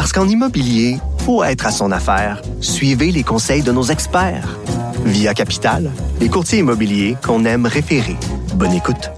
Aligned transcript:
Parce 0.00 0.14
qu'en 0.14 0.26
immobilier, 0.26 0.96
faut 1.26 1.44
être 1.44 1.66
à 1.66 1.70
son 1.70 1.92
affaire. 1.92 2.40
Suivez 2.62 3.12
les 3.12 3.22
conseils 3.22 3.60
de 3.60 3.70
nos 3.70 3.82
experts. 3.82 4.56
Via 5.04 5.34
Capital, 5.34 5.90
les 6.20 6.30
courtiers 6.30 6.60
immobiliers 6.60 7.18
qu'on 7.22 7.44
aime 7.44 7.66
référer. 7.66 8.16
Bonne 8.54 8.72
écoute. 8.72 9.10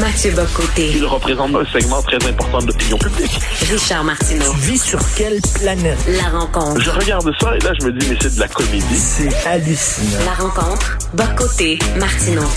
Mathieu 0.00 0.32
Bocoté. 0.32 0.90
Il 0.96 1.06
représente 1.06 1.54
un 1.54 1.64
segment 1.66 2.02
très 2.02 2.28
important 2.28 2.58
de 2.58 2.66
l'opinion 2.66 2.98
publique. 2.98 3.38
Richard 3.70 4.02
Martineau. 4.02 4.52
Tu 4.54 4.72
vis 4.72 4.82
sur 4.82 4.98
quelle 5.14 5.40
planète? 5.60 5.98
La 6.08 6.40
rencontre. 6.40 6.80
Je 6.80 6.90
regarde 6.90 7.30
ça 7.40 7.54
et 7.54 7.60
là, 7.60 7.72
je 7.80 7.86
me 7.86 7.92
dis, 7.92 8.08
mais 8.10 8.16
c'est 8.20 8.34
de 8.34 8.40
la 8.40 8.48
comédie. 8.48 8.96
C'est 8.96 9.46
hallucinant. 9.46 10.24
La 10.26 10.44
rencontre. 10.44 10.98
Bocoté. 11.14 11.78
Martineau. 12.00 12.48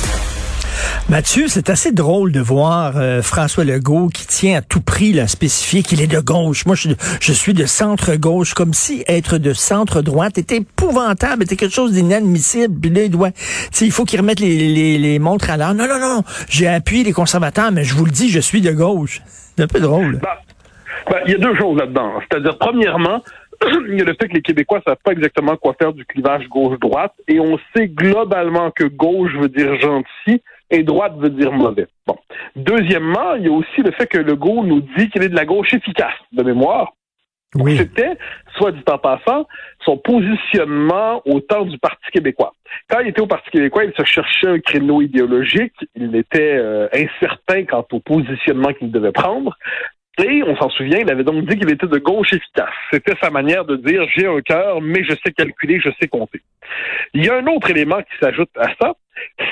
Mathieu, 1.08 1.48
c'est 1.48 1.70
assez 1.70 1.92
drôle 1.92 2.32
de 2.32 2.40
voir 2.40 2.94
euh, 2.98 3.22
François 3.22 3.64
Legault 3.64 4.08
qui 4.08 4.26
tient 4.26 4.58
à 4.58 4.62
tout 4.64 4.82
prix 4.82 5.20
à 5.20 5.28
spécifier 5.28 5.84
qu'il 5.84 6.02
est 6.02 6.12
de 6.12 6.20
gauche. 6.20 6.66
Moi, 6.66 6.76
je, 6.76 6.90
je 7.22 7.32
suis 7.32 7.54
de 7.54 7.66
centre-gauche, 7.66 8.56
comme 8.56 8.74
si 8.74 9.04
être 9.08 9.38
de 9.38 9.54
centre-droite 9.54 10.40
était 10.40 10.58
épouvantable, 10.58 11.44
était 11.44 11.58
quelque 11.58 11.76
chose 11.76 11.92
d'inadmissible. 11.92 12.74
Puis 12.82 12.90
là, 12.90 13.04
il 13.04 13.12
doit, 13.12 13.30
faut 13.92 14.04
qu'il 14.04 14.20
remette 14.20 14.40
les, 14.40 14.68
les, 14.68 14.98
les 14.98 15.20
montres 15.20 15.52
à 15.52 15.58
l'heure. 15.58 15.76
Non, 15.76 15.88
non, 15.88 16.00
non, 16.00 16.24
j'ai 16.50 16.68
appuyé 16.68 17.04
les 17.04 17.14
conservateurs, 17.14 17.72
mais 17.72 17.84
je 17.84 17.94
vous 17.94 18.06
le 18.06 18.12
dis, 18.12 18.30
je 18.30 18.40
suis 18.40 18.62
de 18.62 18.72
gauche. 18.72 19.22
C'est 19.28 19.62
un 19.62 19.68
peu 19.68 19.80
drôle. 19.80 20.14
Ben, 20.14 20.30
ben, 21.12 21.20
il 21.28 21.34
y 21.34 21.36
a 21.36 21.38
deux 21.38 21.56
choses 21.56 21.78
là-dedans. 21.78 22.14
C'est-à-dire, 22.22 22.58
premièrement, 22.58 23.22
il 23.90 24.00
y 24.00 24.02
a 24.02 24.06
le 24.06 24.16
fait 24.20 24.28
que 24.28 24.34
les 24.34 24.42
Québécois 24.42 24.82
savent 24.84 24.98
pas 25.04 25.12
exactement 25.12 25.56
quoi 25.56 25.76
faire 25.80 25.94
du 25.94 26.04
clivage 26.04 26.48
gauche-droite, 26.50 27.14
et 27.28 27.40
on 27.40 27.60
sait 27.76 27.88
globalement 27.88 28.72
que 28.72 28.86
gauche 28.86 29.34
veut 29.40 29.50
dire 29.50 29.80
gentil, 29.80 30.42
et 30.70 30.84
droite 30.84 31.14
veut 31.18 31.30
dire 31.30 31.52
mauvais. 31.52 31.88
Bon. 32.08 32.18
Deuxièmement, 32.56 33.36
il 33.36 33.44
y 33.44 33.48
a 33.48 33.52
aussi 33.52 33.82
le 33.82 33.92
fait 33.92 34.08
que 34.08 34.18
Legault 34.18 34.64
nous 34.64 34.82
dit 34.98 35.10
qu'il 35.10 35.24
est 35.24 35.30
de 35.30 35.36
la 35.36 35.46
gauche 35.46 35.74
efficace, 35.74 36.14
de 36.32 36.44
mémoire. 36.44 36.94
Oui. 37.56 37.78
C'était, 37.78 38.18
soit 38.58 38.72
dit 38.74 38.84
en 38.90 38.98
passant, 38.98 39.48
son 39.84 39.98
positionnement 39.98 41.22
au 41.26 41.40
temps 41.40 41.64
du 41.64 41.78
Parti 41.78 42.12
québécois. 42.12 42.54
Quand 42.90 43.00
il 43.00 43.08
était 43.08 43.22
au 43.22 43.28
Parti 43.28 43.50
québécois, 43.50 43.86
il 43.86 43.94
se 43.98 44.04
cherchait 44.04 44.48
un 44.48 44.60
créneau 44.60 45.02
idéologique. 45.02 45.74
Il 45.96 46.16
était 46.16 46.58
euh, 46.58 46.90
incertain 46.94 47.64
quant 47.64 47.86
au 47.92 48.00
positionnement 48.00 48.74
qu'il 48.74 48.92
devait 48.92 49.14
prendre. 49.14 49.58
On 50.18 50.56
s'en 50.56 50.70
souvient, 50.70 51.00
il 51.00 51.12
avait 51.12 51.24
donc 51.24 51.46
dit 51.46 51.58
qu'il 51.58 51.70
était 51.70 51.88
de 51.88 51.98
gauche 51.98 52.32
efficace. 52.32 52.74
C'était 52.92 53.16
sa 53.22 53.30
manière 53.30 53.66
de 53.66 53.76
dire 53.76 54.06
j'ai 54.16 54.28
un 54.28 54.40
cœur, 54.42 54.82
mais 54.82 55.04
je 55.04 55.14
sais 55.24 55.32
calculer, 55.34 55.80
je 55.80 55.90
sais 56.00 56.08
compter. 56.08 56.42
Il 57.14 57.26
y 57.26 57.30
a 57.30 57.36
un 57.36 57.48
autre 57.48 57.70
élément 57.70 58.02
qui 58.02 58.18
s'ajoute 58.22 58.50
à 58.58 58.68
ça, 58.82 58.94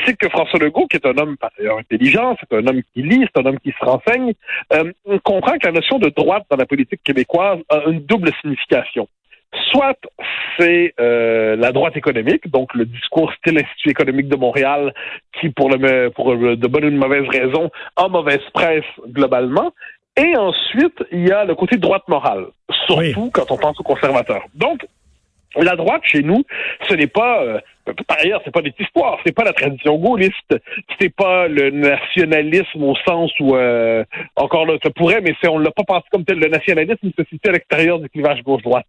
c'est 0.06 0.16
que 0.16 0.30
François 0.30 0.60
Legault, 0.60 0.88
qui 0.88 0.98
est 0.98 1.06
un 1.06 1.18
homme 1.18 1.36
intelligent, 1.78 2.38
c'est 2.40 2.56
un 2.56 2.66
homme 2.68 2.82
qui 2.94 3.02
lit, 3.02 3.26
c'est 3.34 3.42
un 3.42 3.46
homme 3.46 3.60
qui 3.60 3.72
se 3.72 3.86
renseigne, 3.86 4.34
euh, 4.74 4.92
on 5.06 5.20
comprend 5.20 5.58
que 5.58 5.66
la 5.66 5.74
notion 5.74 6.00
de 6.00 6.10
droite 6.10 6.46
dans 6.50 6.58
la 6.58 6.66
politique 6.66 7.02
québécoise 7.04 7.60
a 7.70 7.84
une 7.88 8.02
double 8.06 8.32
signification. 8.42 9.08
Soit 9.72 10.00
c'est 10.58 10.94
euh, 11.00 11.56
la 11.56 11.72
droite 11.72 11.96
économique, 11.96 12.50
donc 12.50 12.74
le 12.74 12.86
discours 12.86 13.32
style 13.34 13.60
Institut 13.60 13.90
économique 13.90 14.28
de 14.28 14.36
Montréal, 14.36 14.94
qui 15.40 15.50
pour, 15.50 15.70
pour 16.16 16.36
de 16.36 16.68
bonne 16.68 16.86
ou 16.86 16.90
de 16.90 16.98
mauvaise 16.98 17.28
raison 17.28 17.70
a 17.96 18.08
mauvaise 18.08 18.42
presse 18.54 18.84
globalement, 19.08 19.72
et 20.16 20.38
ensuite, 20.38 21.04
il 21.12 21.28
y 21.28 21.32
a 21.32 21.44
le 21.44 21.56
côté 21.56 21.78
droite 21.78 22.08
morale, 22.08 22.46
surtout 22.86 23.32
quand 23.32 23.50
on 23.50 23.58
pense 23.58 23.80
aux 23.80 23.84
conservateurs. 23.84 24.46
Donc, 24.54 24.86
la 25.56 25.76
droite 25.76 26.02
chez 26.04 26.22
nous, 26.22 26.44
ce 26.88 26.94
n'est 26.94 27.08
pas, 27.08 27.44
euh, 27.44 27.60
par 28.08 28.20
ailleurs, 28.20 28.42
c'est 28.44 28.54
pas 28.54 28.62
des 28.62 28.74
histoires, 28.80 29.20
c'est 29.26 29.36
pas 29.36 29.44
la 29.44 29.54
tradition 29.54 29.98
gaulliste, 29.98 30.56
c'est 31.00 31.14
pas 31.14 31.48
le 31.48 31.70
nationalisme 31.70 32.84
au 32.84 32.96
sens 33.08 33.32
où, 33.40 33.56
euh, 33.56 34.04
encore 34.36 34.66
là, 34.66 34.78
ça 34.84 34.90
pourrait, 34.90 35.22
mais 35.22 35.34
on 35.48 35.60
l'a 35.60 35.72
pas 35.72 35.84
pensé 35.84 36.06
comme 36.12 36.26
tel. 36.26 36.40
Le 36.40 36.48
nationalisme 36.48 37.12
se 37.18 37.24
situe 37.26 37.50
à 37.50 37.52
l'extérieur 37.52 38.00
du 38.00 38.10
clivage 38.10 38.42
gauche-droite. 38.44 38.86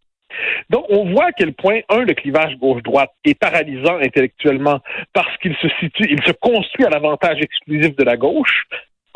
Donc, 0.70 0.86
on 0.88 1.10
voit 1.12 1.26
à 1.26 1.32
quel 1.32 1.52
point, 1.52 1.80
un, 1.88 2.00
le 2.00 2.14
clivage 2.14 2.56
gauche-droite 2.56 3.10
est 3.24 3.38
paralysant 3.38 3.98
intellectuellement 3.98 4.80
parce 5.12 5.36
qu'il 5.38 5.54
se 5.56 5.68
situe, 5.80 6.08
il 6.10 6.22
se 6.24 6.32
construit 6.32 6.86
à 6.86 6.90
l'avantage 6.90 7.40
exclusif 7.40 7.94
de 7.94 8.04
la 8.04 8.16
gauche, 8.16 8.66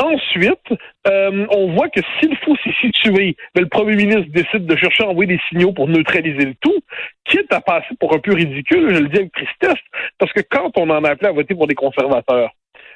Ensuite, 0.01 0.79
euh, 1.09 1.47
on 1.51 1.73
voit 1.75 1.89
que 1.89 2.01
s'il 2.19 2.37
faut 2.39 2.57
s'y 2.59 2.73
situer, 2.81 3.37
ben, 3.55 3.63
le 3.63 3.69
premier 3.69 3.97
ministre 3.97 4.31
décide 4.31 4.67
de 4.67 4.77
chercher 4.77 5.03
à 5.03 5.09
envoyer 5.09 5.37
des 5.37 5.41
signaux 5.49 5.73
pour 5.73 5.89
neutraliser 5.89 6.45
le 6.45 6.55
tout, 6.61 6.79
quitte 7.25 7.53
à 7.53 7.61
passer 7.61 7.95
pour 7.99 8.15
un 8.15 8.21
peu 8.21 8.33
ridicule, 8.33 8.95
je 8.95 9.01
le 9.01 9.09
dis 9.09 9.19
avec 9.19 9.33
tristesse, 9.33 9.83
parce 10.19 10.33
que 10.33 10.41
quand 10.49 10.71
on 10.77 10.89
en 10.91 11.03
a 11.03 11.11
appelé 11.11 11.29
à 11.29 11.33
voter 11.33 11.55
pour 11.55 11.67
des 11.67 11.75
conservateurs, 11.75 12.51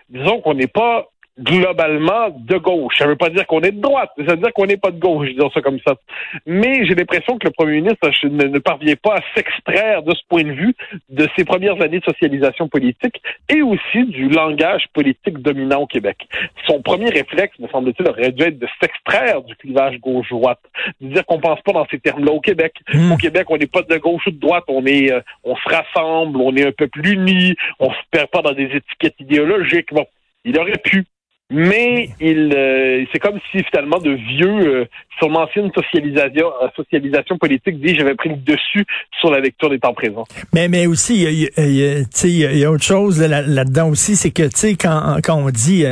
disons 0.09 0.41
qu'on 0.41 0.55
n'est 0.55 0.69
pas 0.69 1.09
globalement 1.39 2.29
de 2.31 2.59
gauche. 2.59 2.99
Ça 2.99 3.05
ne 3.05 3.11
veut 3.11 3.17
pas 3.17 3.31
dire 3.31 3.47
qu'on 3.47 3.61
est 3.63 3.73
de 3.73 3.81
droite, 3.81 4.11
ça 4.19 4.35
veut 4.35 4.37
dire 4.37 4.53
qu'on 4.53 4.67
n'est 4.67 4.77
pas 4.77 4.91
de 4.91 4.99
gauche, 4.99 5.29
disons 5.31 5.51
ça 5.51 5.63
comme 5.63 5.79
ça. 5.87 5.95
Mais 6.47 6.85
j'ai 6.85 6.95
l'impression 6.95 7.39
que 7.39 7.47
le 7.47 7.53
premier 7.53 7.81
ministre 7.81 8.11
ne, 8.27 8.59
parvient 8.59 8.97
pas 8.97 9.15
à 9.15 9.21
s'extraire 9.35 10.03
de 10.03 10.15
ce 10.15 10.21
point 10.29 10.45
de 10.45 10.53
vue 10.53 10.75
de 11.09 11.27
ses 11.37 11.45
premières 11.45 11.81
années 11.81 12.01
de 12.01 12.05
socialisation 12.05 12.69
politique 12.69 13.23
et 13.49 13.63
aussi 13.63 14.05
du 14.05 14.29
langage 14.29 14.85
politique 14.93 15.39
dominant 15.39 15.81
au 15.81 15.87
Québec. 15.87 16.29
Son 16.67 16.83
premier 16.83 17.09
réflexe, 17.09 17.59
me 17.59 17.69
semble-t-il, 17.69 18.09
aurait 18.09 18.33
dû 18.33 18.43
être 18.43 18.59
de 18.59 18.69
s'extraire 18.81 19.43
du 19.43 19.57
clivage 19.57 19.99
gauche-droite, 20.01 20.61
de 21.01 21.15
dire 21.15 21.25
qu'on 21.25 21.41
pense 21.41 21.61
pas 21.63 21.73
dans 21.73 21.87
ces 21.91 21.99
termes-là 21.99 22.33
au 22.33 22.41
Québec. 22.41 22.75
Mmh. 22.93 23.13
Au 23.13 23.17
Québec, 23.17 23.47
on 23.49 23.57
n'est 23.57 23.67
pas 23.67 23.83
de 23.83 23.97
gauche 23.97 24.27
ou 24.27 24.31
de 24.31 24.39
droite, 24.39 24.65
on 24.69 24.85
est, 24.85 25.11
euh, 25.11 25.21
on 25.45 25.57
se 25.57 25.69
rassemble, 25.69 26.39
on 26.41 26.55
est 26.57 26.67
un 26.67 26.73
peuple 26.73 27.07
uni, 27.07 27.55
on 27.81 27.91
se 27.91 27.99
perd 28.11 28.29
pas 28.29 28.43
dans 28.43 28.53
des 28.53 28.65
étiquettes 28.65 29.19
idéologiques. 29.19 29.93
Bon, 29.93 30.07
il 30.45 30.59
aurait 30.59 30.79
pu 30.79 31.05
mais 31.53 32.11
il 32.21 32.53
euh, 32.55 33.05
c'est 33.13 33.19
comme 33.19 33.39
si 33.51 33.63
finalement 33.65 33.99
de 33.99 34.13
vieux 34.13 34.81
euh, 34.81 34.85
son 35.21 35.35
ancienne 35.35 35.71
socialisation 35.75 36.51
euh, 36.63 36.69
socialisation 36.75 37.37
politique 37.37 37.79
dit 37.81 37.95
j'avais 37.95 38.15
pris 38.15 38.31
le 38.31 38.37
dessus 38.37 38.85
sur 39.21 39.31
la 39.31 39.41
lecture 39.41 39.69
des 39.69 39.79
temps 39.79 39.93
présents. 39.93 40.25
Mais 40.55 40.69
mais 40.69 40.87
aussi 40.87 41.23
il 41.23 41.51
y 41.59 42.29
y, 42.29 42.59
y 42.59 42.65
a 42.65 42.71
autre 42.71 42.85
chose 42.85 43.21
là-dedans 43.21 43.91
aussi 43.91 44.17
c'est 44.17 44.31
que 44.31 44.45
tu 44.45 44.57
sais 44.57 44.75
quand 44.75 45.19
quand 45.23 45.37
on 45.37 45.51
dit 45.51 45.85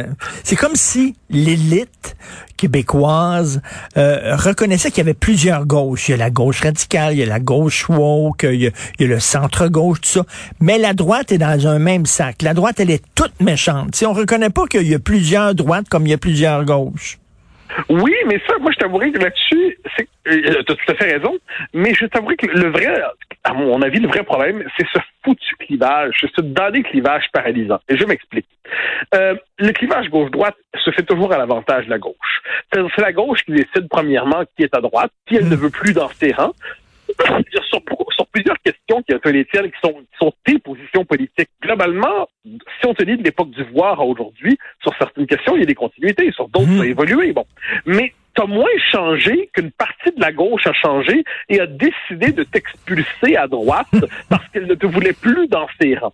c'est 0.42 0.56
comme 0.56 0.74
si 0.74 1.14
l'élite 1.28 2.16
québécoise 2.60 3.62
euh, 3.96 4.36
reconnaissait 4.36 4.90
qu'il 4.90 4.98
y 4.98 5.00
avait 5.00 5.14
plusieurs 5.14 5.64
gauches. 5.64 6.08
Il 6.08 6.12
y 6.12 6.14
a 6.14 6.18
la 6.18 6.28
gauche 6.28 6.60
radicale, 6.60 7.14
il 7.14 7.20
y 7.20 7.22
a 7.22 7.26
la 7.26 7.40
gauche 7.40 7.88
woke, 7.88 8.42
il 8.42 8.62
y 8.62 8.66
a, 8.66 8.70
il 8.98 9.06
y 9.06 9.10
a 9.10 9.14
le 9.14 9.18
centre-gauche, 9.18 10.02
tout 10.02 10.08
ça. 10.10 10.24
Mais 10.60 10.76
la 10.76 10.92
droite 10.92 11.32
est 11.32 11.38
dans 11.38 11.66
un 11.66 11.78
même 11.78 12.04
sac. 12.04 12.42
La 12.42 12.52
droite, 12.52 12.78
elle 12.78 12.90
est 12.90 13.02
toute 13.14 13.40
méchante. 13.40 13.94
Si 13.94 14.04
on 14.04 14.12
reconnaît 14.12 14.50
pas 14.50 14.66
qu'il 14.66 14.86
y 14.86 14.94
a 14.94 14.98
plusieurs 14.98 15.49
droites 15.54 15.88
comme 15.88 16.06
il 16.06 16.10
y 16.10 16.14
a 16.14 16.18
plusieurs 16.18 16.64
gauches. 16.64 17.18
Oui, 17.88 18.14
mais 18.26 18.40
ça, 18.46 18.58
moi, 18.58 18.70
je 18.72 18.78
t'avouerai 18.78 19.12
que 19.12 19.18
là-dessus, 19.18 19.78
c'est, 19.96 20.08
euh, 20.28 20.62
tu 20.66 20.72
as 20.72 20.74
tout 20.74 20.92
à 20.92 20.94
fait 20.94 21.12
raison, 21.12 21.38
mais 21.72 21.94
je 21.94 22.06
t'avouerai 22.06 22.36
que 22.36 22.46
le 22.46 22.70
vrai, 22.70 23.00
à 23.44 23.52
mon 23.52 23.80
avis, 23.82 24.00
le 24.00 24.08
vrai 24.08 24.22
problème, 24.24 24.64
c'est 24.76 24.86
ce 24.92 24.98
foutu 25.24 25.54
clivage, 25.56 26.26
ce 26.34 26.40
dernier 26.40 26.82
clivage 26.82 27.24
paralysant. 27.32 27.78
Et 27.88 27.96
je 27.96 28.04
m'explique. 28.04 28.48
Euh, 29.14 29.34
le 29.58 29.72
clivage 29.72 30.08
gauche-droite 30.10 30.56
se 30.84 30.90
fait 30.90 31.02
toujours 31.02 31.32
à 31.32 31.38
l'avantage 31.38 31.86
de 31.86 31.90
la 31.90 31.98
gauche. 31.98 32.42
C'est 32.72 33.02
la 33.02 33.12
gauche 33.12 33.44
qui 33.44 33.52
décide, 33.52 33.88
premièrement, 33.88 34.42
qui 34.56 34.64
est 34.64 34.74
à 34.74 34.80
droite, 34.80 35.12
qui 35.26 35.36
elle 35.36 35.48
ne 35.48 35.56
veut 35.56 35.70
plus 35.70 35.92
dans 35.92 36.08
ses 36.08 36.32
rangs, 36.32 36.54
sur, 37.52 37.64
sur, 37.70 38.26
plusieurs 38.32 38.58
questions 38.60 39.02
qui 39.02 39.12
sont 39.12 39.30
les 39.30 39.44
tiennes, 39.46 39.70
qui 39.70 39.78
sont, 39.82 39.92
qui 39.92 40.18
sont 40.18 40.32
tes 40.44 40.58
positions 40.58 41.04
politiques. 41.04 41.50
Globalement, 41.62 42.28
si 42.80 42.86
on 42.86 42.94
te 42.94 43.02
dit 43.02 43.16
de 43.16 43.22
l'époque 43.22 43.50
du 43.50 43.62
voir 43.64 44.00
à 44.00 44.04
aujourd'hui, 44.04 44.58
sur 44.82 44.94
certaines 44.96 45.26
questions, 45.26 45.54
il 45.56 45.60
y 45.60 45.62
a 45.62 45.66
des 45.66 45.74
continuités, 45.74 46.30
sur 46.32 46.48
d'autres, 46.48 46.72
ça 46.76 46.82
a 46.82 46.86
évolué. 46.86 47.32
Bon. 47.32 47.44
Mais 47.86 48.12
t'as 48.34 48.46
moins 48.46 48.66
changé 48.90 49.50
qu'une 49.52 49.70
partie 49.70 50.12
de 50.16 50.20
la 50.20 50.32
gauche 50.32 50.66
a 50.66 50.72
changé 50.72 51.24
et 51.48 51.60
a 51.60 51.66
décidé 51.66 52.32
de 52.32 52.42
t'expulser 52.42 53.36
à 53.36 53.46
droite 53.46 53.86
parce 54.28 54.46
qu'elle 54.48 54.66
ne 54.66 54.74
te 54.74 54.86
voulait 54.86 55.12
plus 55.12 55.48
dans 55.48 55.66
ses 55.80 55.96
rangs. 55.96 56.12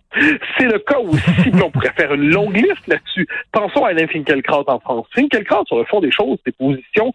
C'est 0.57 0.65
le 0.65 0.79
cas 0.79 0.99
aussi, 0.99 1.51
on 1.63 1.71
pourrait 1.71 1.93
faire 1.95 2.13
une 2.13 2.29
longue 2.29 2.55
liste 2.55 2.87
là-dessus. 2.87 3.27
Pensons 3.51 3.85
à 3.85 3.89
Alain 3.89 4.07
Finkielkraut 4.07 4.65
en 4.67 4.79
France. 4.79 5.07
Finkielkraut, 5.13 5.65
sur 5.67 5.77
le 5.77 5.85
fond 5.85 5.99
des 5.99 6.11
choses, 6.11 6.37
ses 6.45 6.51
positions 6.51 7.13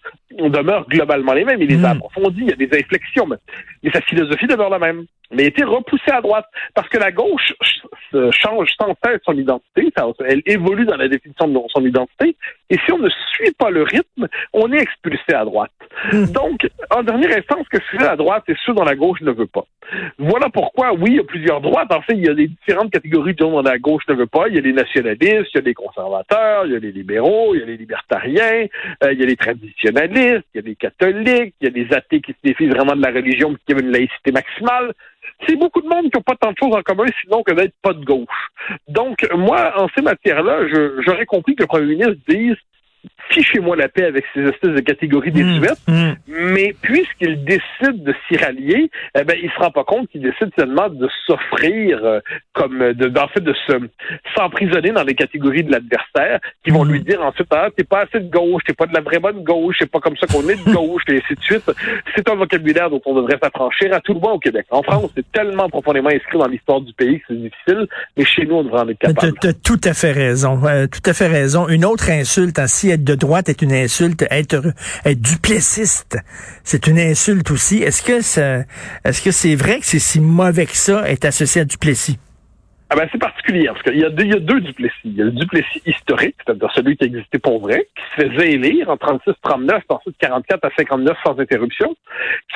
demeurent 0.50 0.88
globalement 0.88 1.32
les 1.32 1.44
mêmes. 1.44 1.62
Il 1.62 1.68
les 1.68 1.84
a 1.84 1.94
hmm. 1.94 1.98
approfondies, 1.98 2.42
il 2.42 2.50
y 2.50 2.52
a 2.52 2.56
des 2.56 2.78
inflexions, 2.78 3.26
mais, 3.26 3.90
sa 3.92 4.00
philosophie 4.00 4.46
demeure 4.46 4.70
la 4.70 4.78
même. 4.78 5.04
mais 5.30 5.44
a 5.44 5.46
été 5.46 5.64
repoussé 5.64 6.10
à 6.10 6.20
droite 6.20 6.46
parce 6.74 6.88
que 6.88 6.98
la 6.98 7.10
gauche 7.10 7.52
change 8.12 8.68
sans 8.80 8.94
cesse 9.04 9.20
son 9.24 9.36
identité, 9.36 9.90
elle 10.26 10.42
évolue 10.46 10.84
dans 10.84 10.96
la 10.96 11.08
définition 11.08 11.48
de 11.48 11.58
son 11.68 11.84
identité, 11.84 12.36
et 12.72 12.78
si 12.86 12.92
on 12.92 12.98
ne 12.98 13.10
suit 13.10 13.52
pas 13.58 13.68
le 13.68 13.82
rythme, 13.82 14.28
on 14.54 14.72
est 14.72 14.80
expulsé 14.80 15.34
à 15.34 15.44
droite. 15.44 15.70
Hmm. 16.10 16.24
Donc, 16.24 16.66
en 16.90 17.02
dernière 17.02 17.36
instance, 17.36 17.66
ce 17.70 17.78
que 17.78 17.84
c'est 17.90 18.02
à 18.02 18.16
droite 18.16 18.44
et 18.48 18.54
ce 18.64 18.72
dont 18.72 18.82
la 18.82 18.94
gauche 18.94 19.20
ne 19.20 19.30
veut 19.30 19.46
pas. 19.46 19.66
Voilà 20.16 20.48
pourquoi, 20.48 20.94
oui, 20.94 21.10
il 21.10 21.16
y 21.16 21.20
a 21.20 21.24
plusieurs 21.24 21.60
droites. 21.60 21.92
En 21.92 22.00
fait, 22.00 22.14
il 22.14 22.24
y 22.24 22.30
a 22.30 22.34
des 22.34 22.48
différentes 22.48 22.90
catégories 22.90 23.34
de 23.34 23.38
gens 23.40 23.50
dont 23.50 23.60
la 23.60 23.78
gauche 23.78 24.04
ne 24.08 24.14
veut 24.14 24.26
pas. 24.26 24.48
Il 24.48 24.54
y 24.54 24.58
a 24.58 24.62
les 24.62 24.72
nationalistes, 24.72 25.50
il 25.52 25.56
y 25.56 25.58
a 25.58 25.60
les 25.60 25.74
conservateurs, 25.74 26.64
il 26.64 26.72
y 26.72 26.76
a 26.76 26.78
les 26.78 26.92
libéraux, 26.92 27.54
il 27.54 27.60
y 27.60 27.62
a 27.62 27.66
les 27.66 27.76
libertariens, 27.76 28.66
euh, 29.04 29.12
il 29.12 29.20
y 29.20 29.22
a 29.22 29.26
les 29.26 29.36
traditionnalistes, 29.36 30.46
il 30.54 30.56
y 30.56 30.58
a 30.60 30.62
les 30.62 30.76
catholiques, 30.76 31.54
il 31.60 31.64
y 31.64 31.66
a 31.66 31.84
les 31.84 31.94
athées 31.94 32.22
qui 32.22 32.32
se 32.32 32.38
défient 32.42 32.68
vraiment 32.68 32.96
de 32.96 33.02
la 33.02 33.10
religion 33.10 33.54
qui 33.66 33.74
veulent 33.74 33.84
une 33.84 33.92
laïcité 33.92 34.32
maximale 34.32 34.94
c'est 35.46 35.56
beaucoup 35.56 35.80
de 35.80 35.88
monde 35.88 36.10
qui 36.10 36.16
n'ont 36.16 36.22
pas 36.22 36.36
tant 36.36 36.52
de 36.52 36.56
choses 36.58 36.74
en 36.74 36.82
commun 36.82 37.06
sinon 37.22 37.42
que 37.42 37.52
d'être 37.52 37.74
pas 37.82 37.92
de 37.92 38.04
gauche. 38.04 38.48
Donc, 38.88 39.26
moi, 39.34 39.72
en 39.80 39.88
ces 39.94 40.02
matières-là, 40.02 40.66
j'aurais 41.04 41.26
compris 41.26 41.54
que 41.54 41.62
le 41.62 41.66
premier 41.66 41.86
ministre 41.86 42.16
dise 42.28 42.56
fichez-moi 43.30 43.76
la 43.76 43.88
paix 43.88 44.04
avec 44.04 44.24
ces 44.34 44.42
espèces 44.42 44.72
de 44.72 44.80
catégories 44.80 45.32
désuètes. 45.32 45.80
Mmh. 45.88 46.12
Mais 46.26 46.74
puisqu'il 46.80 47.44
décide 47.44 48.02
de 48.04 48.14
s'y 48.26 48.36
rallier, 48.36 48.90
eh 49.18 49.24
ben, 49.24 49.36
il 49.42 49.50
se 49.50 49.58
rend 49.58 49.70
pas 49.70 49.84
compte 49.84 50.08
qu'il 50.10 50.22
décide 50.22 50.50
seulement 50.58 50.88
de 50.88 51.08
s'offrir 51.26 52.04
euh, 52.04 52.20
comme, 52.52 52.92
de, 52.92 53.18
en 53.18 53.28
fait, 53.28 53.40
de 53.40 53.54
se, 53.66 53.72
s'emprisonner 54.36 54.90
dans 54.90 55.04
les 55.04 55.14
catégories 55.14 55.64
de 55.64 55.72
l'adversaire 55.72 56.40
qui 56.64 56.70
vont 56.70 56.84
lui 56.84 57.00
mmh. 57.00 57.04
dire 57.04 57.22
ensuite, 57.22 57.48
ah, 57.50 57.68
t'es 57.74 57.84
pas 57.84 58.02
assez 58.02 58.20
de 58.20 58.30
gauche, 58.30 58.62
t'es 58.66 58.74
pas 58.74 58.86
de 58.86 58.94
la 58.94 59.00
vraie 59.00 59.18
bonne 59.18 59.42
gauche, 59.42 59.76
c'est 59.78 59.90
pas 59.90 60.00
comme 60.00 60.16
ça 60.16 60.26
qu'on 60.26 60.48
est 60.48 60.64
de 60.64 60.72
gauche, 60.72 61.02
et 61.08 61.16
ainsi 61.16 61.34
de 61.34 61.42
suite. 61.42 61.70
C'est 62.14 62.28
un 62.28 62.34
vocabulaire 62.34 62.90
dont 62.90 63.00
on 63.06 63.14
devrait 63.14 63.38
s'affranchir 63.42 63.94
à 63.94 64.00
tout 64.00 64.14
le 64.14 64.20
monde 64.20 64.36
au 64.36 64.38
Québec. 64.38 64.66
En 64.70 64.82
France, 64.82 65.10
c'est 65.16 65.30
tellement 65.32 65.68
profondément 65.68 66.10
inscrit 66.10 66.38
dans 66.38 66.46
l'histoire 66.46 66.80
du 66.80 66.92
pays 66.92 67.20
que 67.20 67.26
c'est 67.28 67.42
difficile, 67.42 67.86
mais 68.16 68.24
chez 68.24 68.44
nous, 68.44 68.56
on 68.56 68.64
devrait 68.64 68.80
en 68.80 68.88
être 68.88 68.98
capable. 68.98 69.32
T'as 69.40 69.52
tout 69.52 69.80
à 69.84 69.94
fait 69.94 70.12
raison. 70.12 70.60
tout 70.90 71.10
à 71.10 71.12
fait 71.12 71.26
raison. 71.26 71.68
Une 71.68 71.84
autre 71.84 72.10
insulte, 72.10 72.58
ainsi, 72.58 72.91
être 72.92 73.04
de 73.04 73.14
droite 73.14 73.48
est 73.48 73.62
une 73.62 73.72
insulte, 73.72 74.24
être, 74.30 74.62
être 75.04 75.20
duplessiste, 75.20 76.18
c'est 76.64 76.86
une 76.86 76.98
insulte 76.98 77.50
aussi. 77.50 77.82
Est-ce 77.82 78.02
que 78.02 78.20
c'est 78.22 79.54
vrai 79.54 79.80
que 79.80 79.86
c'est 79.86 79.98
si 79.98 80.20
mauvais 80.20 80.66
que 80.66 80.76
ça, 80.76 81.08
être 81.08 81.24
associé 81.24 81.62
à 81.62 81.64
Duplessis? 81.64 82.18
Ah 82.92 82.94
ben 82.94 83.08
c'est 83.10 83.18
particulier, 83.18 83.68
parce 83.68 83.82
qu'il 83.84 83.96
y, 83.96 84.00
y 84.00 84.04
a 84.04 84.10
deux 84.10 84.60
Duplessis. 84.60 84.92
Il 85.06 85.16
y 85.16 85.22
a 85.22 85.24
le 85.24 85.30
Duplessis 85.30 85.80
historique, 85.86 86.36
c'est-à-dire 86.44 86.70
celui 86.74 86.94
qui 86.98 87.06
existait 87.06 87.38
pour 87.38 87.58
vrai, 87.58 87.88
qui 87.96 88.22
se 88.22 88.28
faisait 88.28 88.52
élire 88.52 88.90
en 88.90 88.96
36-39, 88.96 89.80
ensuite 89.88 90.16
44 90.18 90.62
à 90.62 90.70
59 90.76 91.16
sans 91.24 91.40
interruption, 91.40 91.96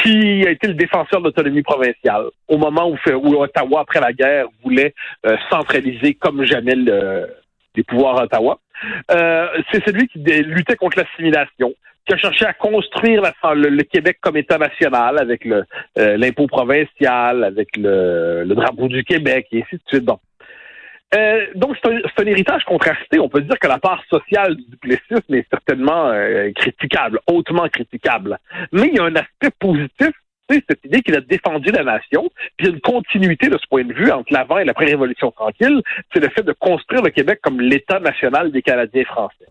qui 0.03 0.47
a 0.47 0.51
été 0.51 0.67
le 0.67 0.75
défenseur 0.75 1.21
de 1.21 1.25
l'autonomie 1.25 1.63
provinciale 1.63 2.27
au 2.49 2.59
moment 2.59 2.91
où, 2.91 2.99
où, 3.15 3.43
Ottawa, 3.43 3.81
après 3.81 4.01
la 4.01 4.13
guerre, 4.13 4.45
voulait 4.63 4.93
euh, 5.25 5.39
centraliser 5.49 6.13
comme 6.13 6.45
jamais 6.45 6.75
le, 6.75 7.29
les 7.77 7.85
pouvoirs 7.85 8.19
à 8.19 8.25
Ottawa. 8.25 8.59
Euh, 9.11 9.47
c'est 9.71 9.85
celui 9.85 10.09
qui 10.09 10.19
luttait 10.19 10.77
contre 10.77 10.99
l'assimilation, 10.99 11.75
qui 12.07 12.15
a 12.15 12.17
cherché 12.17 12.45
à 12.47 12.53
construire 12.53 13.23
le, 13.23 13.83
Québec 13.83 14.19
comme 14.21 14.37
État 14.37 14.59
national 14.59 15.19
avec 15.19 15.47
euh, 15.47 15.63
l'impôt 16.17 16.47
provincial, 16.47 17.45
avec 17.45 17.69
le, 17.77 18.45
drapeau 18.55 18.89
du 18.89 19.05
Québec, 19.05 19.47
et 19.53 19.63
ainsi 19.63 19.77
de 19.77 19.83
suite. 19.87 20.11
Euh, 21.15 21.47
donc, 21.55 21.77
c'est 21.83 22.23
un, 22.23 22.27
héritage 22.27 22.65
contrasté. 22.65 23.19
On 23.21 23.29
peut 23.29 23.41
dire 23.41 23.59
que 23.59 23.69
la 23.69 23.79
part 23.79 24.03
sociale 24.11 24.57
du 24.57 24.65
duplessisme 24.71 25.35
est 25.35 25.49
certainement 25.51 26.13
critiquable, 26.55 27.21
hautement 27.27 27.69
critiquable. 27.69 28.39
Mais 28.73 28.89
il 28.89 28.97
y 28.97 28.99
a 28.99 29.05
un 29.05 29.15
aspect 29.15 29.51
positif 29.59 30.11
cette 30.49 30.85
idée 30.85 31.03
qu'il 31.03 31.17
a 31.17 31.21
défendu 31.21 31.71
la 31.71 31.85
nation, 31.85 32.31
puis 32.57 32.67
il 32.67 32.67
y 32.67 32.69
a 32.69 32.75
une 32.75 32.81
continuité 32.81 33.49
de 33.49 33.59
ce 33.59 33.67
point 33.69 33.85
de 33.85 33.93
vue 33.93 34.11
entre 34.11 34.33
l'avant 34.33 34.59
et 34.59 34.65
l'après-révolution 34.65 35.31
tranquille, 35.31 35.83
c'est 36.13 36.21
le 36.21 36.29
fait 36.29 36.43
de 36.43 36.53
construire 36.53 37.03
le 37.03 37.11
Québec 37.11 37.41
comme 37.43 37.61
l'État 37.61 38.01
national 38.01 38.53
des 38.53 38.63
Canadiens 38.63 39.05
français. 39.05 39.47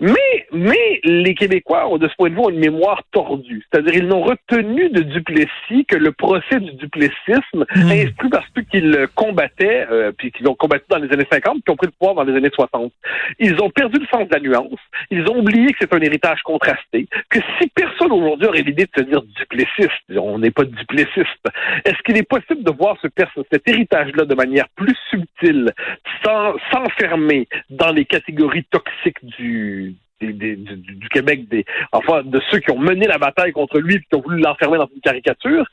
Mais, 0.00 0.46
mais 0.52 1.00
les 1.04 1.34
Québécois 1.34 1.88
ont 1.88 1.98
de 1.98 2.08
ce 2.08 2.14
point 2.16 2.30
de 2.30 2.34
vue 2.34 2.42
une 2.50 2.58
mémoire 2.58 3.02
tordue. 3.12 3.64
C'est-à-dire 3.70 3.94
ils 3.94 4.06
n'ont 4.06 4.22
retenu 4.22 4.88
de 4.90 5.02
Duplessis 5.02 5.84
que 5.86 5.96
le 5.96 6.12
procès 6.12 6.60
du 6.60 6.72
duplessisme 6.72 7.64
mmh. 7.74 7.90
instruit 7.90 8.30
par 8.30 8.44
ceux 8.54 8.62
qui 8.62 8.80
le 8.80 9.06
combattaient, 9.06 9.86
euh, 9.90 10.12
puis 10.16 10.32
qui 10.32 10.42
l'ont 10.42 10.54
combattu 10.54 10.84
dans 10.88 10.98
les 10.98 11.12
années 11.12 11.26
50, 11.30 11.64
qui 11.64 11.70
ont 11.70 11.76
pris 11.76 11.86
le 11.86 11.92
pouvoir 11.98 12.14
dans 12.14 12.30
les 12.30 12.36
années 12.36 12.50
60. 12.52 12.92
Ils 13.38 13.60
ont 13.60 13.70
perdu 13.70 13.98
le 13.98 14.06
sens 14.06 14.28
de 14.28 14.34
la 14.34 14.40
nuance. 14.40 14.80
Ils 15.10 15.22
ont 15.28 15.38
oublié 15.38 15.68
que 15.72 15.78
c'est 15.80 15.94
un 15.94 16.00
héritage 16.00 16.42
contrasté, 16.42 17.06
que 17.30 17.38
si 17.58 17.68
personne 17.68 18.12
aujourd'hui 18.12 18.46
aurait 18.46 18.62
l'idée 18.62 18.84
de 18.84 19.02
se 19.02 19.08
dire 19.08 19.22
duplessiste, 19.22 19.92
on 20.16 20.38
n'est 20.38 20.50
pas 20.50 20.64
duplessiste, 20.64 21.46
est-ce 21.84 22.02
qu'il 22.04 22.16
est 22.16 22.28
possible 22.28 22.62
de 22.62 22.72
voir 22.72 22.96
ce, 23.02 23.08
cet 23.50 23.68
héritage-là 23.68 24.24
de 24.24 24.34
manière 24.34 24.68
plus 24.76 24.96
subtile, 25.10 25.72
sans 26.24 26.54
s'enfermer 26.72 27.48
dans 27.70 27.92
les 27.92 28.04
catégories 28.04 28.64
toxiques 28.64 29.22
du, 29.22 29.51
du, 29.52 31.08
Québec, 31.10 31.40
enfin, 31.92 32.22
de 32.22 32.40
ceux 32.50 32.58
qui 32.58 32.70
ont 32.70 32.78
mené 32.78 33.06
la 33.06 33.18
bataille 33.18 33.52
contre 33.52 33.80
lui 33.80 33.96
et 33.96 34.00
qui 34.00 34.14
ont 34.14 34.20
voulu 34.20 34.40
l'enfermer 34.40 34.78
dans 34.78 34.88
une 34.94 35.00
caricature, 35.00 35.66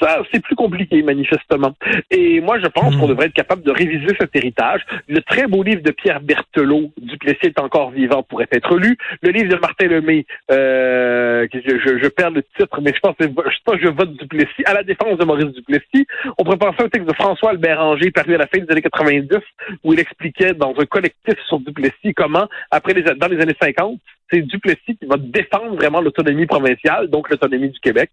ça, 0.00 0.22
c'est 0.32 0.42
plus 0.42 0.54
compliqué, 0.54 1.02
manifestement. 1.02 1.74
Et 2.10 2.40
moi, 2.40 2.58
je 2.60 2.66
pense 2.66 2.94
hmm. 2.94 3.00
qu'on 3.00 3.08
devrait 3.08 3.26
être 3.26 3.32
capable 3.32 3.62
de 3.62 3.70
réviser 3.70 4.14
cet 4.18 4.34
héritage. 4.34 4.82
Le 5.08 5.20
très 5.20 5.46
beau 5.46 5.62
livre 5.62 5.82
de 5.82 5.90
Pierre 5.90 6.20
Berthelot, 6.20 6.92
Duplessis 7.00 7.46
est 7.46 7.60
encore 7.60 7.90
vivant, 7.90 8.22
pourrait 8.22 8.48
être 8.52 8.76
lu. 8.76 8.96
Le 9.22 9.30
livre 9.30 9.48
de 9.48 9.60
Martin 9.60 9.86
Lemay, 9.86 10.26
euh, 10.50 11.46
je, 11.52 11.78
je, 11.78 11.98
je, 12.02 12.08
perds 12.08 12.30
le 12.30 12.42
titre, 12.56 12.80
mais 12.80 12.92
je 12.94 13.00
pense 13.00 13.16
que 13.16 13.24
je, 13.26 13.86
je 13.86 13.88
vote 13.88 14.12
Duplessis, 14.16 14.62
à 14.66 14.74
la 14.74 14.82
défense 14.82 15.18
de 15.18 15.24
Maurice 15.24 15.52
Duplessis. 15.52 16.06
On 16.38 16.44
pourrait 16.44 16.58
penser 16.58 16.82
au 16.82 16.88
texte 16.88 17.08
de 17.08 17.14
François 17.14 17.50
Albert 17.50 17.80
Anger, 17.80 18.10
paru 18.10 18.34
à 18.34 18.38
la 18.38 18.46
fin 18.46 18.58
des 18.58 18.70
années 18.70 18.82
90, 18.82 19.28
où 19.84 19.92
il 19.92 20.00
expliquait 20.00 20.54
dans 20.54 20.74
un 20.78 20.86
collectif 20.86 21.34
sur 21.46 21.60
Duplessis 21.60 22.14
comment, 22.14 22.48
après 22.70 22.94
les, 22.94 23.02
dans 23.02 23.28
les 23.28 23.40
années 23.40 23.56
50, 23.60 23.98
c'est 24.30 24.42
Duplessis 24.42 24.96
qui 24.96 25.06
va 25.06 25.16
défendre 25.16 25.76
vraiment 25.76 26.00
l'autonomie 26.00 26.46
provinciale, 26.46 27.08
donc 27.08 27.30
l'autonomie 27.30 27.70
du 27.70 27.80
Québec. 27.80 28.10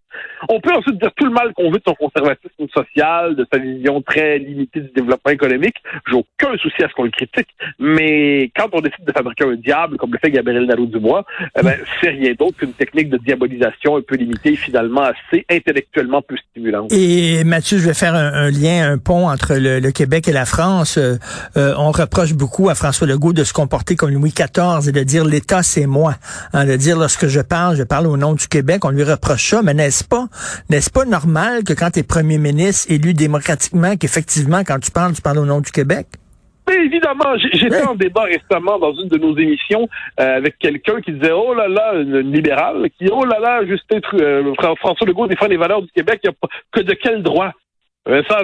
On 0.48 0.60
peut 0.60 0.72
ensuite 0.72 0.98
dire 0.98 1.10
tout 1.16 1.26
le 1.26 1.30
mal 1.30 1.52
qu'on 1.54 1.70
veut 1.70 1.78
de 1.78 1.84
son 1.86 1.94
conservatisme 1.94 2.66
social, 2.72 3.36
de 3.36 3.46
sa 3.52 3.58
vision 3.58 4.00
très 4.02 4.38
limitée 4.38 4.80
du 4.80 4.90
développement 4.94 5.32
économique. 5.32 5.76
J'ai 6.08 6.16
aucun 6.16 6.56
souci 6.58 6.82
à 6.82 6.88
ce 6.88 6.94
qu'on 6.94 7.04
le 7.04 7.10
critique, 7.10 7.48
mais 7.78 8.50
quand 8.56 8.68
on 8.72 8.80
décide 8.80 9.04
de 9.04 9.12
fabriquer 9.12 9.44
un 9.44 9.56
diable, 9.56 9.96
comme 9.98 10.12
le 10.12 10.18
fait 10.18 10.30
Gabriel 10.30 10.64
Nadeau-Dubois, 10.66 11.24
eh 11.58 11.62
ben, 11.62 11.76
c'est 12.00 12.10
rien 12.10 12.32
d'autre 12.38 12.56
qu'une 12.58 12.72
technique 12.72 13.10
de 13.10 13.18
diabolisation 13.18 13.96
un 13.96 14.02
peu 14.02 14.16
limitée 14.16 14.56
finalement 14.56 15.02
assez 15.02 15.44
intellectuellement 15.50 16.22
plus 16.22 16.38
stimulante. 16.50 16.92
Et 16.92 17.44
Mathieu, 17.44 17.78
je 17.78 17.86
vais 17.86 17.94
faire 17.94 18.14
un, 18.14 18.50
lien, 18.50 18.90
un 18.90 18.98
pont 18.98 19.28
entre 19.28 19.54
le, 19.54 19.90
Québec 19.90 20.28
et 20.28 20.32
la 20.32 20.44
France. 20.44 20.98
Euh, 20.98 21.16
euh, 21.56 21.74
on 21.78 21.90
reproche 21.90 22.34
beaucoup 22.34 22.68
à 22.68 22.74
François 22.74 23.06
Legault 23.06 23.32
de 23.32 23.44
se 23.44 23.52
comporter 23.52 23.96
comme 23.96 24.10
Louis 24.10 24.32
XIV 24.32 24.88
et 24.88 24.92
de 24.92 25.02
dire 25.02 25.24
l'État, 25.24 25.62
c'est 25.62 25.86
moi 25.86 26.05
Hein, 26.52 26.66
de 26.66 26.76
dire 26.76 26.98
lorsque 26.98 27.26
je 27.26 27.40
parle, 27.40 27.76
je 27.76 27.82
parle 27.82 28.06
au 28.06 28.16
nom 28.16 28.34
du 28.34 28.48
Québec, 28.48 28.84
on 28.84 28.90
lui 28.90 29.04
reproche 29.04 29.50
ça, 29.50 29.62
mais 29.62 29.74
n'est-ce 29.74 30.04
pas, 30.04 30.26
n'est-ce 30.70 30.90
pas 30.90 31.04
normal 31.04 31.64
que 31.64 31.72
quand 31.72 31.90
tu 31.90 32.00
es 32.00 32.02
premier 32.02 32.38
ministre 32.38 32.92
élu 32.92 33.14
démocratiquement, 33.14 33.96
qu'effectivement, 33.96 34.62
quand 34.64 34.78
tu 34.78 34.90
parles, 34.90 35.12
tu 35.14 35.22
parles 35.22 35.38
au 35.38 35.46
nom 35.46 35.60
du 35.60 35.70
Québec? 35.70 36.06
Mais 36.68 36.84
évidemment, 36.84 37.36
j'étais 37.52 37.86
en 37.86 37.94
débat 37.94 38.24
récemment 38.24 38.78
dans 38.78 38.92
une 38.94 39.08
de 39.08 39.18
nos 39.18 39.36
émissions 39.38 39.88
euh, 40.18 40.36
avec 40.36 40.58
quelqu'un 40.58 41.00
qui 41.00 41.12
disait 41.12 41.30
oh 41.32 41.54
là 41.54 41.68
là, 41.68 41.94
une 41.94 42.32
libérale, 42.32 42.88
qui 42.98 43.08
oh 43.10 43.24
là 43.24 43.38
là, 43.38 43.64
Justin 43.64 44.00
euh, 44.14 44.52
François 44.78 45.06
Legault 45.06 45.28
défend 45.28 45.46
les 45.46 45.56
valeurs 45.56 45.82
du 45.82 45.90
Québec, 45.92 46.20
il 46.24 46.26
y 46.26 46.30
a 46.30 46.48
que 46.72 46.80
de 46.80 46.94
quel 46.94 47.22
droit? 47.22 47.52
Ça, 48.28 48.40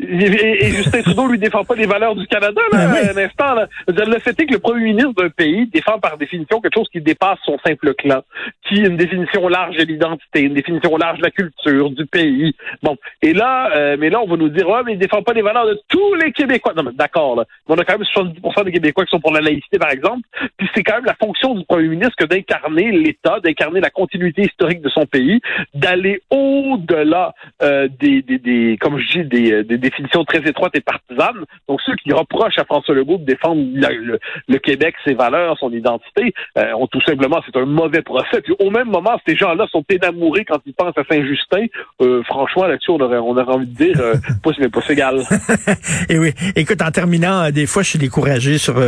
et, 0.00 0.70
Justin 0.70 1.02
Trudeau 1.02 1.28
lui 1.28 1.38
défend 1.38 1.64
pas 1.64 1.74
les 1.74 1.86
valeurs 1.86 2.14
du 2.14 2.26
Canada, 2.26 2.60
là, 2.72 2.88
ben 2.88 3.16
un 3.16 3.24
instant. 3.24 3.54
Là. 3.54 3.68
Le 3.86 4.18
fait 4.18 4.38
est 4.38 4.46
que 4.46 4.52
le 4.52 4.58
premier 4.58 4.84
ministre 4.84 5.14
d'un 5.14 5.30
pays 5.30 5.66
défend 5.66 5.98
par 5.98 6.18
définition 6.18 6.60
quelque 6.60 6.74
chose 6.74 6.88
qui 6.92 7.00
dépasse 7.00 7.38
son 7.44 7.58
simple 7.66 7.94
clan, 7.94 8.22
qui 8.68 8.82
a 8.82 8.86
une 8.86 8.96
définition 8.96 9.48
large 9.48 9.76
de 9.76 9.84
l'identité, 9.84 10.42
une 10.42 10.54
définition 10.54 10.96
large 10.96 11.18
de 11.18 11.22
la 11.22 11.30
culture, 11.30 11.90
du 11.90 12.04
pays. 12.06 12.54
Bon, 12.82 12.96
et 13.22 13.32
là, 13.32 13.70
euh, 13.74 13.96
mais 13.98 14.10
là, 14.10 14.20
on 14.20 14.26
va 14.26 14.36
nous 14.36 14.50
dire, 14.50 14.68
ouais, 14.68 14.82
mais 14.84 14.92
il 14.92 14.98
défend 14.98 15.22
pas 15.22 15.32
les 15.32 15.42
valeurs 15.42 15.66
de 15.66 15.80
tous 15.88 16.14
les 16.14 16.32
Québécois. 16.32 16.74
Non, 16.76 16.82
mais 16.82 16.92
d'accord, 16.92 17.36
là. 17.36 17.44
On 17.66 17.76
a 17.76 17.84
quand 17.84 17.98
même 17.98 18.06
70% 18.06 18.64
des 18.64 18.72
Québécois 18.72 19.04
qui 19.04 19.10
sont 19.10 19.20
pour 19.20 19.32
la 19.32 19.40
laïcité, 19.40 19.78
par 19.78 19.90
exemple. 19.90 20.28
Puis 20.58 20.68
c'est 20.74 20.82
quand 20.82 20.96
même 20.96 21.06
la 21.06 21.14
fonction 21.14 21.54
du 21.54 21.64
premier 21.64 21.88
ministre 21.88 22.16
que 22.18 22.26
d'incarner 22.26 22.90
l'État, 22.92 23.40
d'incarner 23.40 23.80
la 23.80 23.90
continuité 23.90 24.42
historique 24.42 24.82
de 24.82 24.90
son 24.90 25.06
pays, 25.06 25.40
d'aller 25.74 26.20
au-delà 26.30 27.32
euh, 27.62 27.88
des, 28.00 28.22
des, 28.22 28.38
des, 28.38 28.76
comme 28.80 28.97
je 28.98 29.20
dis, 29.22 29.52
euh, 29.52 29.62
des, 29.64 29.78
définitions 29.78 30.24
très 30.24 30.40
étroites 30.48 30.74
et 30.74 30.80
partisanes. 30.80 31.44
Donc, 31.68 31.80
ceux 31.84 31.94
qui 31.96 32.12
reprochent 32.12 32.58
à 32.58 32.64
François 32.64 32.94
Legault 32.94 33.18
de 33.18 33.24
défendre 33.24 33.62
le, 33.64 34.58
Québec, 34.58 34.94
ses 35.04 35.14
valeurs, 35.14 35.56
son 35.58 35.72
identité, 35.72 36.34
euh, 36.58 36.72
ont 36.74 36.86
tout 36.86 37.00
simplement, 37.02 37.40
c'est 37.46 37.56
un 37.58 37.64
mauvais 37.64 38.02
procès. 38.02 38.40
Puis, 38.42 38.54
au 38.58 38.70
même 38.70 38.88
moment, 38.88 39.18
ces 39.26 39.36
gens-là 39.36 39.66
sont 39.70 39.84
énamourés 39.88 40.44
quand 40.44 40.58
ils 40.66 40.74
pensent 40.74 40.96
à 40.96 41.04
Saint-Justin. 41.10 41.66
Euh, 42.02 42.22
franchement, 42.24 42.66
là-dessus, 42.66 42.90
on 42.90 43.00
aurait, 43.00 43.18
on 43.18 43.36
aurait 43.36 43.54
envie 43.54 43.66
de 43.66 43.84
dire, 43.84 43.96
pas 44.42 44.50
mais 44.58 44.68
pas 44.68 44.80
égal. 44.88 45.22
et 46.08 46.18
oui. 46.18 46.32
Écoute, 46.56 46.82
en 46.82 46.90
terminant, 46.90 47.50
des 47.50 47.66
fois, 47.66 47.82
je 47.82 47.90
suis 47.90 47.98
découragé 47.98 48.58
sur 48.58 48.80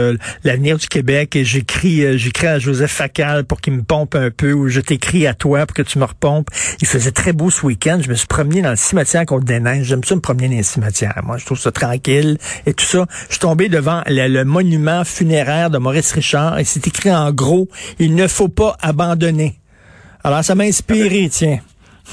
l'avenir 0.44 0.76
du 0.78 0.88
Québec 0.88 1.36
et 1.36 1.44
j'écris, 1.44 2.18
j'écris 2.18 2.46
à 2.48 2.58
Joseph 2.58 2.90
Facal 2.90 3.44
pour 3.44 3.60
qu'il 3.60 3.74
me 3.74 3.82
pompe 3.82 4.14
un 4.14 4.30
peu 4.30 4.52
ou 4.52 4.68
je 4.68 4.80
t'écris 4.80 5.26
à 5.26 5.34
toi 5.34 5.66
pour 5.66 5.74
que 5.74 5.82
tu 5.82 5.98
me 5.98 6.04
repompes. 6.04 6.48
Il 6.80 6.86
faisait 6.86 7.12
très 7.12 7.32
beau 7.32 7.50
ce 7.50 7.64
week-end. 7.64 8.00
Je 8.02 8.08
me 8.08 8.14
suis 8.14 8.26
promené 8.26 8.62
dans 8.62 8.70
le 8.70 8.76
cimetière 8.76 9.24
contre 9.26 9.44
des 9.44 9.60
neiges 9.60 9.88
j'aime 10.00 10.08
ça 10.08 10.14
me 10.16 10.20
promener 10.20 10.48
dans 10.48 10.56
les 10.56 10.62
cimetières. 10.62 11.20
Moi, 11.24 11.38
je 11.38 11.46
trouve 11.46 11.58
ça 11.58 11.72
tranquille 11.72 12.38
et 12.66 12.74
tout 12.74 12.84
ça. 12.84 13.06
Je 13.26 13.34
suis 13.34 13.40
tombé 13.40 13.68
devant 13.68 14.02
le, 14.06 14.28
le 14.28 14.44
monument 14.44 15.04
funéraire 15.04 15.70
de 15.70 15.78
Maurice 15.78 16.12
Richard 16.12 16.58
et 16.58 16.64
c'est 16.64 16.86
écrit 16.86 17.12
en 17.12 17.30
gros, 17.32 17.68
il 17.98 18.14
ne 18.14 18.26
faut 18.26 18.48
pas 18.48 18.76
abandonner. 18.80 19.58
Alors, 20.24 20.44
ça 20.44 20.54
m'a 20.54 20.64
inspiré, 20.64 21.28
tiens. 21.30 21.60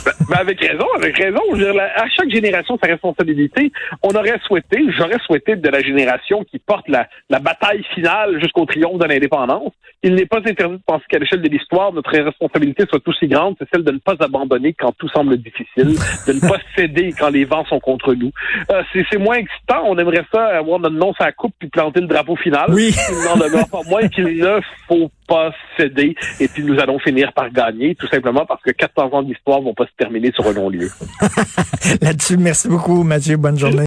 Ben, 0.05 0.11
ben, 0.29 0.37
avec 0.37 0.59
raison, 0.59 0.85
avec 0.95 1.17
raison. 1.17 1.41
Je 1.51 1.63
veux 1.63 1.71
dire, 1.71 1.81
à 1.81 2.07
chaque 2.09 2.29
génération 2.29 2.77
sa 2.81 2.87
responsabilité. 2.87 3.71
On 4.03 4.09
aurait 4.09 4.39
souhaité, 4.45 4.79
j'aurais 4.97 5.19
souhaité 5.25 5.55
de 5.55 5.69
la 5.69 5.81
génération 5.81 6.43
qui 6.43 6.59
porte 6.59 6.87
la, 6.87 7.07
la 7.29 7.39
bataille 7.39 7.83
finale 7.93 8.39
jusqu'au 8.41 8.65
triomphe 8.65 8.99
de 8.99 9.05
l'indépendance. 9.05 9.71
Il 10.03 10.13
n'est 10.13 10.25
pas 10.25 10.37
interdit 10.37 10.77
de 10.77 10.83
penser 10.85 11.03
qu'à 11.09 11.17
l'échelle 11.17 11.41
de 11.41 11.49
l'histoire, 11.49 11.91
notre 11.91 12.11
responsabilité 12.11 12.85
soit 12.87 13.01
aussi 13.07 13.27
grande, 13.27 13.55
c'est 13.57 13.67
celle 13.73 13.83
de 13.83 13.91
ne 13.91 13.97
pas 13.97 14.15
abandonner 14.19 14.73
quand 14.73 14.91
tout 14.97 15.09
semble 15.09 15.37
difficile, 15.37 15.97
de 16.27 16.33
ne 16.33 16.39
pas 16.39 16.57
céder 16.75 17.13
quand 17.17 17.29
les 17.29 17.45
vents 17.45 17.65
sont 17.65 17.79
contre 17.79 18.13
nous. 18.13 18.31
Euh, 18.71 18.83
c'est, 18.93 19.03
c'est 19.11 19.17
moins 19.17 19.37
excitant. 19.37 19.83
On 19.85 19.97
aimerait 19.97 20.25
ça 20.31 20.57
avoir 20.57 20.79
notre 20.79 20.95
nom 20.95 21.13
sur 21.13 21.25
la 21.25 21.31
coupe 21.31 21.53
puis 21.57 21.69
planter 21.69 22.01
le 22.01 22.07
drapeau 22.07 22.35
final. 22.35 22.67
Oui. 22.69 22.93
Il 23.09 23.25
n'en 23.25 23.43
demeure 23.43 23.67
pas 23.69 23.81
moins 23.89 24.07
qu'il 24.07 24.37
ne 24.37 24.59
faut 24.87 25.09
pas 25.27 25.51
céder. 25.77 26.15
Et 26.39 26.47
puis 26.47 26.63
nous 26.63 26.79
allons 26.79 26.99
finir 26.99 27.33
par 27.33 27.51
gagner, 27.51 27.95
tout 27.95 28.07
simplement 28.07 28.45
parce 28.45 28.61
que 28.61 28.71
400 28.71 29.13
ans 29.13 29.23
d'histoire 29.23 29.61
vont 29.61 29.73
pas 29.73 29.86
terminer 29.97 30.31
sur 30.33 30.47
un 30.47 30.53
non-lieu. 30.53 30.91
Là-dessus, 32.01 32.37
merci 32.37 32.67
beaucoup, 32.67 33.03
Mathieu. 33.03 33.37
Bonne 33.37 33.57
journée. 33.57 33.85